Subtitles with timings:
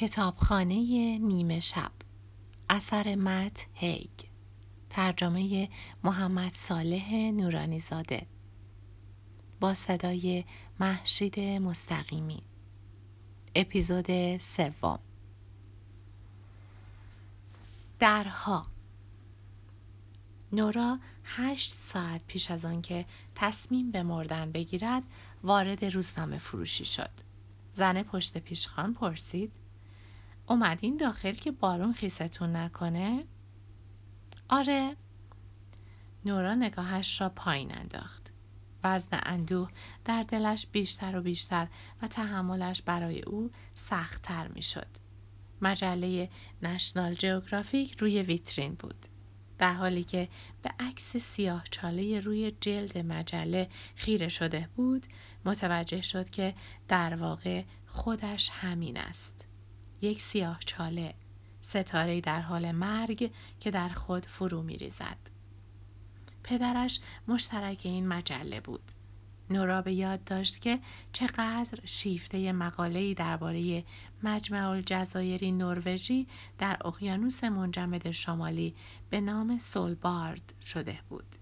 [0.00, 1.92] کتابخانه نیمه شب.
[2.70, 4.10] اثر مت هیگ.
[4.90, 5.68] ترجمه
[6.04, 8.26] محمد صالح نورانی زاده
[9.60, 10.44] با صدای
[10.80, 12.42] محشید مستقیمی.
[13.54, 14.98] اپیزود سوم.
[17.98, 18.66] درها.
[20.52, 25.02] نورا هشت ساعت پیش از آنکه تصمیم به مردن بگیرد
[25.42, 27.10] وارد روزنامه فروشی شد.
[27.72, 29.59] زن پشت پیشخان پرسید
[30.48, 33.24] اومدین داخل که بارون خیستون نکنه؟
[34.48, 34.96] آره
[36.24, 38.32] نورا نگاهش را پایین انداخت
[38.84, 39.70] وزن اندوه
[40.04, 41.68] در دلش بیشتر و بیشتر
[42.02, 44.86] و تحملش برای او سختتر می شد.
[45.62, 46.28] مجله
[46.62, 49.06] نشنال جیوگرافیک روی ویترین بود.
[49.58, 50.28] در حالی که
[50.62, 55.06] به عکس سیاه چاله روی جلد مجله خیره شده بود
[55.44, 56.54] متوجه شد که
[56.88, 59.49] در واقع خودش همین است.
[60.02, 61.14] یک سیاه چاله
[61.62, 65.18] ستاره در حال مرگ که در خود فرو می ریزد.
[66.44, 68.92] پدرش مشترک این مجله بود.
[69.50, 70.80] نورا به یاد داشت که
[71.12, 73.84] چقدر شیفته مقاله‌ای درباره
[74.22, 76.26] مجمع الجزایری نروژی
[76.58, 78.74] در اقیانوس منجمد شمالی
[79.10, 81.36] به نام سولبارد شده بود.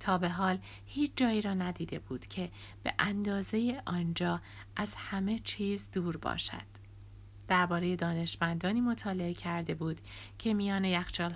[0.00, 2.50] تا به حال هیچ جایی را ندیده بود که
[2.82, 4.40] به اندازه آنجا
[4.76, 6.87] از همه چیز دور باشد.
[7.48, 10.00] درباره دانشمندانی مطالعه کرده بود
[10.38, 10.84] که میان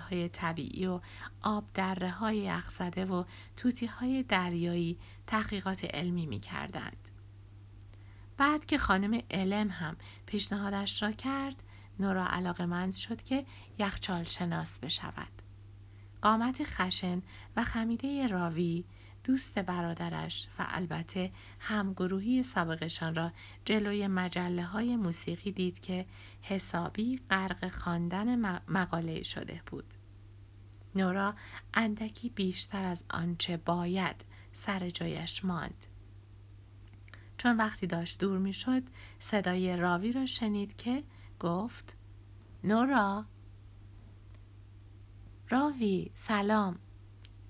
[0.09, 0.99] های طبیعی و
[1.41, 3.23] آب دره های یخزده و
[3.57, 4.97] توتی های دریایی
[5.27, 7.09] تحقیقات علمی می کردند.
[8.37, 11.63] بعد که خانم علم هم پیشنهادش را کرد
[11.99, 13.45] نورا علاقمند شد که
[13.79, 15.41] یخچال شناس بشود.
[16.21, 17.21] قامت خشن
[17.55, 18.85] و خمیده راوی
[19.23, 23.31] دوست برادرش و البته همگروهی سابقشان را
[23.65, 26.05] جلوی مجله های موسیقی دید که
[26.41, 29.93] حسابی غرق خواندن مقاله شده بود.
[30.95, 31.35] نورا
[31.73, 35.85] اندکی بیشتر از آنچه باید سر جایش ماند.
[37.37, 38.83] چون وقتی داشت دور می‌شد
[39.19, 41.03] صدای راوی را شنید که
[41.39, 41.97] گفت
[42.63, 43.25] نورا
[45.49, 46.79] راوی سلام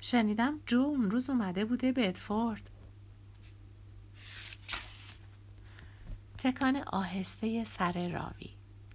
[0.03, 2.69] شنیدم جو اون روز اومده بوده بدفورد
[6.37, 8.49] تکان آهسته سر راوی.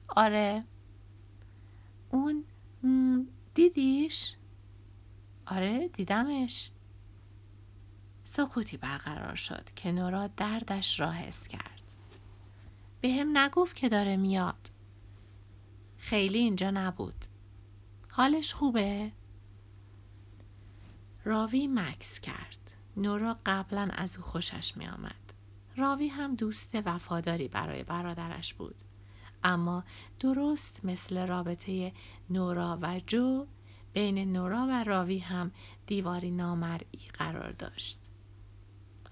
[0.09, 0.65] آره.
[2.11, 2.45] اون
[3.55, 4.35] دیدیش؟
[5.47, 6.71] آره دیدمش.
[8.25, 11.83] سکوتی برقرار شد که نورا دردش را حس کرد.
[13.01, 14.71] به هم نگفت که داره میاد.
[15.99, 17.25] خیلی اینجا نبود.
[18.11, 19.13] حالش خوبه؟
[21.29, 22.71] راوی مکس کرد.
[22.97, 25.33] نورا قبلا از او خوشش می آمد.
[25.77, 28.75] راوی هم دوست وفاداری برای برادرش بود.
[29.45, 29.85] اما
[30.21, 31.93] درست مثل رابطه
[32.31, 33.47] نورا و جو
[33.93, 35.53] بین نورا و راوی هم
[35.87, 38.01] دیواری نامرئی قرار داشت.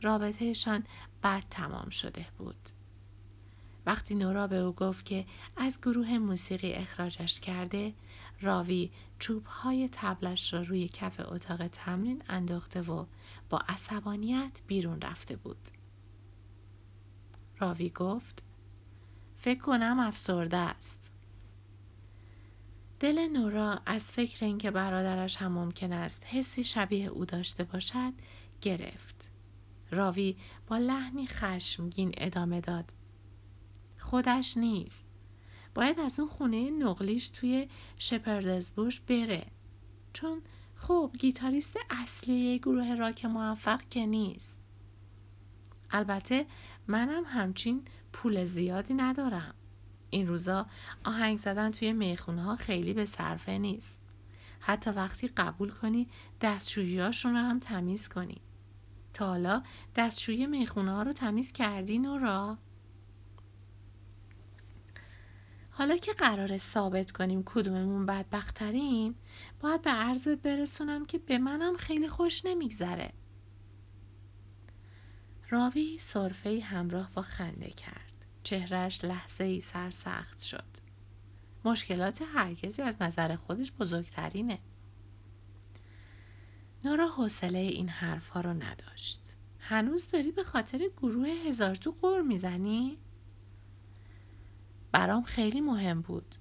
[0.02, 0.84] رابطهشان
[1.22, 2.68] بد تمام شده بود.
[3.86, 5.26] وقتی نورا به او گفت که
[5.56, 7.94] از گروه موسیقی اخراجش کرده
[8.40, 13.06] راوی چوب های تبلش را روی کف اتاق تمرین انداخته و
[13.50, 15.68] با عصبانیت بیرون رفته بود.
[17.58, 18.42] راوی گفت
[19.36, 20.98] فکر کنم افسرده است.
[23.00, 28.12] دل نورا از فکر اینکه برادرش هم ممکن است حسی شبیه او داشته باشد
[28.60, 29.30] گرفت.
[29.90, 30.36] راوی
[30.66, 32.92] با لحنی خشمگین ادامه داد.
[34.06, 35.04] خودش نیست.
[35.74, 37.68] باید از اون خونه نقلیش توی
[37.98, 39.46] شپردزبوش بره.
[40.12, 40.42] چون
[40.74, 44.58] خب گیتاریست اصلی گروه راک موفق که نیست.
[45.90, 46.46] البته
[46.86, 49.54] منم همچین پول زیادی ندارم.
[50.10, 50.66] این روزا
[51.04, 53.98] آهنگ زدن توی می‌خونه ها خیلی به صرفه نیست.
[54.60, 56.08] حتی وقتی قبول کنی
[56.40, 58.40] دستشوییاشون رو هم تمیز کنی.
[59.12, 59.62] تا حالا
[59.96, 62.58] دستشویی می‌خونه ها رو تمیز کردین و را
[65.78, 69.14] حالا که قرار ثابت کنیم کدوممون بدبختریم
[69.60, 73.12] باید به عرضت برسونم که به منم خیلی خوش نمیگذره.
[75.50, 78.26] راوی صرفه همراه با خنده کرد.
[78.42, 80.64] چهرش لحظه ای سرسخت شد.
[81.64, 84.58] مشکلات هرگزی از نظر خودش بزرگترینه.
[86.84, 89.20] نورا حوصله این حرفها رو نداشت.
[89.58, 92.98] هنوز داری به خاطر گروه هزار تو قور می‌زنی؟
[94.96, 96.34] برام خیلی مهم بود.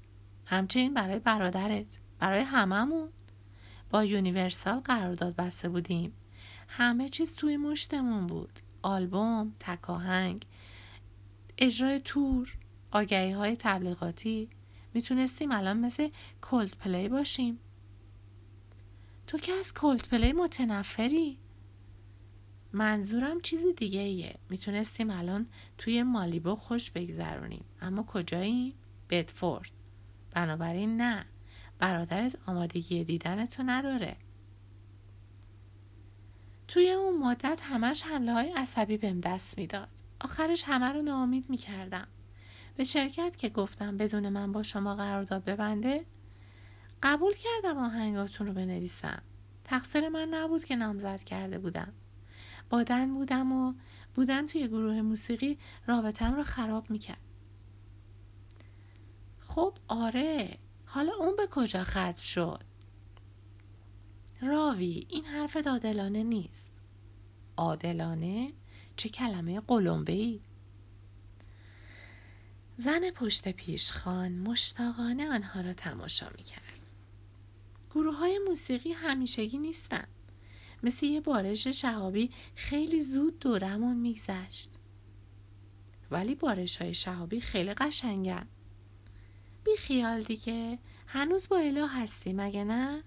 [0.46, 1.86] همچنین برای برادرت
[2.20, 3.10] برای هممون.
[3.90, 6.14] با یونیورسال قرارداد بسته بودیم.
[6.68, 8.60] همه چیز توی مشتمون بود.
[8.82, 10.46] آلبوم تکاهنگ
[11.58, 12.58] اجرای تور
[12.92, 14.50] آگهی های تبلیغاتی.
[14.94, 16.10] می‌تونستیم الان مثل
[16.42, 17.60] کولد پلی باشیم.
[19.28, 21.38] تو که از کولد پلی متنفری؟
[22.74, 25.48] منظورم چیز دیگه ایه می‌تونستیم الان
[25.78, 27.66] توی مالیبو خوش بگذرونیم.
[27.82, 28.74] اما کجاییم؟
[29.10, 29.72] بدفورد.
[30.32, 31.26] بنابراین نه.
[31.80, 34.16] برادرت آمادگی دیدن تو نداره.
[36.68, 39.90] توی اون مدت همش حمله های عصبی بهم دست می‌داد.
[40.22, 42.08] آخرش همه رو ناامید می‌کردم.
[42.76, 46.06] به شرکت که گفتم بدون من با شما قرارداد ببنده
[47.04, 49.22] قبول کردم آهنگاتون رو بنویسم.
[49.64, 51.94] تقصیر من نبود که نامزد کرده بودم.
[52.70, 53.74] بادن بودم و
[54.16, 55.58] بودن توی گروه موسیقی
[55.88, 57.22] رابطم رو خراب می‌کرد.
[59.40, 60.58] خب آره.
[60.86, 62.64] حالا اون به کجا ختم شد؟
[64.42, 66.72] راوی این حرف عادلانه نیست.
[67.58, 68.54] عادلانه؟
[68.98, 70.42] چه کلمه قلمبه ای
[72.78, 76.94] زن پشت پیشخان مشتاقانه آنها را تماشا می کرد.
[77.92, 80.08] گروه های موسیقی همیشگی نیستن.
[80.86, 84.70] مثل یه بارش شهابی خیلی زود دورمون میگذشت.
[86.12, 88.48] ولی بارش های شهابی خیلی قشنگن.
[89.64, 93.04] بی خیال دیگه هنوز با اله هستی مگه نه؟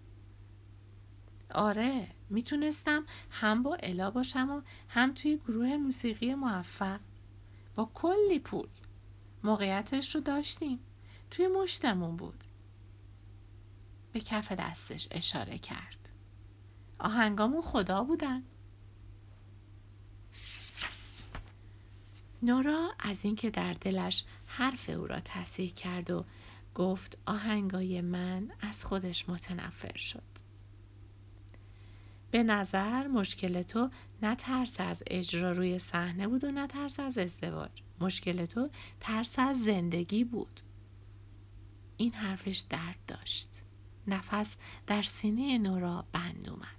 [1.55, 7.01] آره می‌تونستم هم با الا باشم و هم توی گروه موسیقی موفق
[7.75, 8.69] با کلی پول
[9.45, 10.79] موقعیتش رو داشتیم
[11.31, 12.45] توی مشتمون بود
[14.13, 16.18] به کف دستش اشاره کرد
[16.99, 18.43] آهنگامون خدا بودن.
[22.43, 26.25] نورا از اینکه در دلش حرف او را تصحیح کرد و
[26.75, 30.23] گفت آهنگای من از خودش متنفر شد.
[32.31, 33.91] به نظر مشکل تو
[34.23, 37.71] نه ترس از اجرا روی صحنه بود و نه ترس از ازدواج.
[38.01, 40.61] مشکل تو ترس از زندگی بود.
[41.97, 43.49] این حرفش درد داشت.
[44.07, 44.57] نفس
[44.87, 46.78] در سینه نورا بند اومد.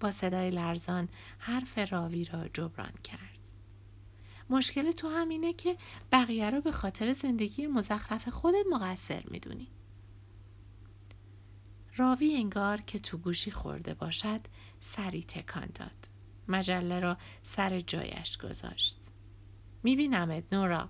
[0.00, 1.08] با صدای لرزان
[1.38, 3.38] حرف راوی را جبران کرد
[4.50, 5.76] مشکل تو همینه که
[6.12, 9.68] بقیه رو به خاطر زندگی مزخرف خودت مقصر می‌دونی
[11.96, 14.40] راوی انگار که تو گوشی خورده باشد
[14.80, 16.08] سری تکان داد.
[16.48, 18.96] مجله را سر جایش گذاشت.
[19.82, 20.88] میبینمت نورا.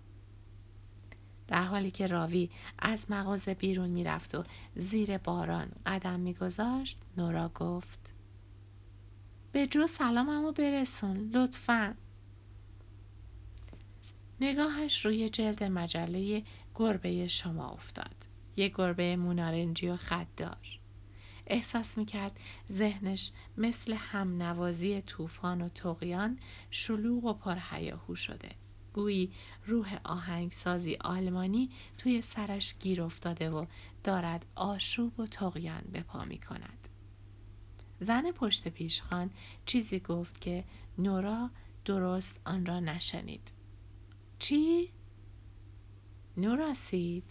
[1.47, 4.45] در حالی که راوی از مغازه بیرون می‌رفت و
[4.77, 8.18] زیر باران قدم میگذاشت نورا گفت
[9.59, 11.95] به جو سلاممو برسون لطفا.
[14.41, 16.43] نگاهش روی جلد مجله
[16.75, 18.15] گربه شما افتاد.
[18.57, 20.81] یه گربه مونارنجی و خددار
[21.47, 22.41] احساس می‌کرد
[22.73, 26.39] ذهنش مثل هم نوازی طوفان و تقیان
[26.71, 28.51] شلوغ و پرهیاهو شده.
[28.93, 29.33] گویی
[29.67, 33.67] روح آهنگسازی آلمانی توی سرش گیر افتاده و
[34.05, 36.89] دارد آشوب و تقیان به پا می کند.
[38.00, 39.31] زن پشت پیشخان
[39.67, 40.65] چیزی گفت که
[40.99, 41.50] نورا
[41.85, 43.53] درست آن را نشنید.
[44.39, 44.91] چی؟
[46.37, 47.25] نورا سید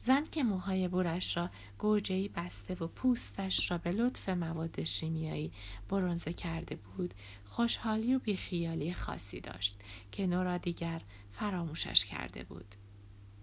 [0.00, 5.52] زن که موهای بورش را گوجهی بسته و پوستش را به لطف مواد شیمیایی
[5.88, 7.14] برونزه کرده بود
[7.44, 9.78] خوشحالی و بیخیالی خاصی داشت
[10.12, 11.02] که نورا دیگر
[11.32, 12.74] فراموشش کرده بود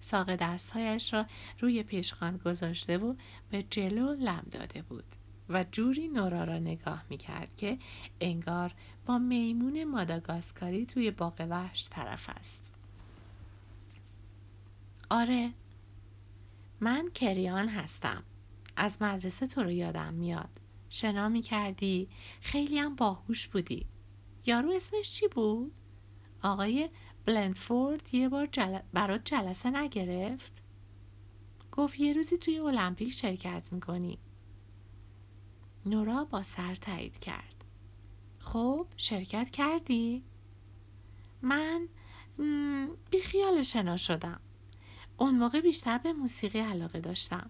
[0.02, 1.26] ساق دستهایش را
[1.60, 3.16] روی پیشخان گذاشته و
[3.50, 5.16] به جلو لم داده بود
[5.54, 7.78] و جوری نورا را نگاه می کرد که
[8.22, 8.74] انگار
[9.06, 12.74] با میمون ماداگاسکاری توی باغ وحش طرف است.
[15.10, 15.54] آره
[16.80, 18.24] من کریان هستم
[18.76, 20.50] از مدرسه تو رو یادم میاد
[20.90, 22.10] شنا می کردی
[22.42, 23.86] خیلی هم باهوش بودی
[24.46, 25.72] یارو اسمش چی بود؟
[26.44, 26.90] آقای
[27.26, 28.80] بلندفورد یه بار جل...
[28.94, 30.64] برات جلسه نگرفت؟
[31.72, 34.20] گفت یه روزی توی المپیک شرکت می‌کنی
[35.86, 37.66] نورا با سر تایید کرد
[38.40, 40.24] خب شرکت کردی؟
[41.42, 41.88] من
[43.12, 44.40] بیخیال شنا شدم
[45.18, 47.50] اون موقع بیشتر به موسیقی علاقه داشتم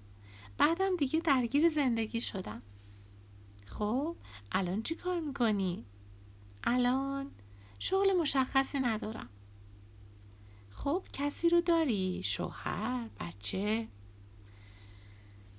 [0.58, 2.62] بعدم دیگه درگیر زندگی شدم
[3.66, 4.16] خب
[4.52, 5.86] الان چی کار می‌کنی؟
[6.64, 7.32] الان
[7.80, 9.30] شغل مشخصی ندارم
[10.70, 13.88] خب کسی رو داری؟ شوهر؟ بچه؟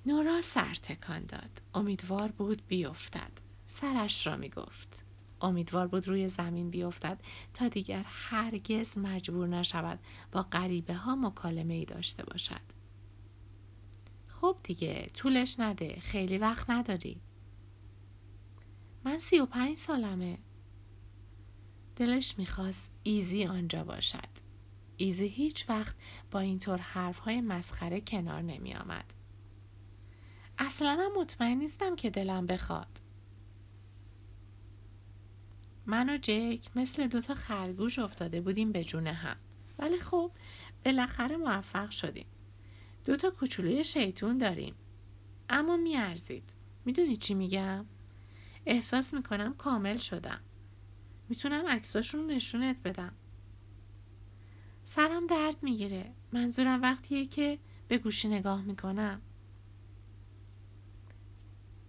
[0.05, 3.31] نورا سر تکان داد امیدوار بود بیفتد
[3.67, 5.05] سرش را می‌گفت
[5.41, 7.21] امیدوار بود روی زمین بیفتد
[7.53, 9.99] تا دیگر هرگز مجبور نشود
[10.31, 12.61] با غریبه ها مکالمه ای داشته باشد.
[14.27, 17.21] خب دیگه طولش نده خیلی وقت نداری.
[19.05, 20.37] من سی و پنج سالمه.
[21.95, 24.29] دلش می‌خواست ایزی آنجا باشد.
[24.97, 25.95] ایزی هیچ وقت
[26.31, 29.13] با اینطور حرفهای مسخره کنار نمی آمد.
[30.57, 33.01] اصلا مطمئن نیستم که دلم بخواد.
[35.85, 39.35] من و جک مثل دوتا خرگوش افتاده بودیم به جون هم.
[39.79, 40.31] ولی خب
[40.85, 42.25] بالاخره موفق شدیم.
[43.05, 44.75] دوتا کوچولوی شیطون داریم.
[45.49, 46.55] اما میارزید.
[46.85, 47.85] می‌دونی چی میگم؟
[48.65, 50.41] احساس می‌کنم کامل شدم.
[51.29, 53.13] می‌تونم عکساشون رو نشونت بدم.
[54.83, 56.13] سرم درد می‌گیره.
[56.33, 59.21] منظورم وقتیه که به گوشی نگاه می‌کنم.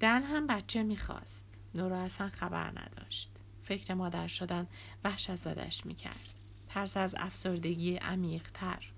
[0.01, 1.59] دن هم بچه می‌خواست.
[1.75, 3.31] نورا اصلا خبر نداشت.
[3.63, 4.67] فکر مادر شدن
[5.05, 6.35] وحشت زدش می‌کرد.
[6.69, 8.93] ترس از افسردگی عمیقتر.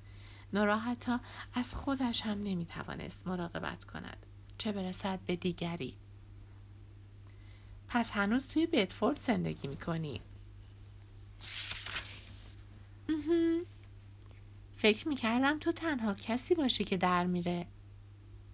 [0.52, 1.12] نورا حتی
[1.54, 4.26] از خودش هم نمی‌توانست مراقبت کند.
[4.58, 5.96] چه برسد به دیگری.
[7.88, 10.20] پس هنوز توی بیتفورد زندگی می‌کنی؟
[14.76, 17.66] فکر می‌کردم تو تنها کسی باشی که در میره.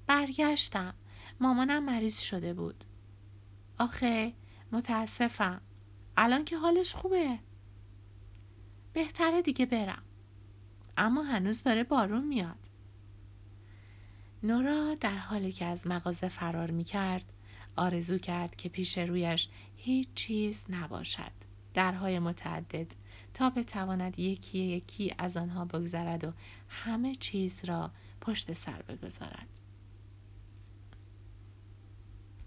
[0.07, 0.95] برگشتم.
[1.43, 2.85] مامانم مریض شده بود.
[3.79, 4.33] آخه
[4.73, 5.61] متاسفم.
[6.17, 7.39] الان که حالش خوبه.
[8.93, 10.03] بهتره دیگه برم.
[10.97, 12.59] اما هنوز داره بارون میاد.
[14.43, 17.33] نورا در حالی که از مغازه فرار می کرد
[17.77, 21.33] آرزو کرد که پیش رویش هیچ چیز نباشد.
[21.75, 22.93] درهای متعدد
[23.35, 26.33] تا بتواند یکی یکی از آنها بگذرد و
[26.69, 29.62] همه چیز را پشت سر بگذارد.